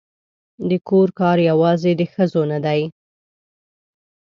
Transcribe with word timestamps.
د 0.69 0.71
کور 0.87 1.07
کار 1.19 1.37
یوازې 1.49 1.91
د 1.99 2.01
ښځو 2.13 2.41
نه 2.51 2.59
دی 2.65 2.81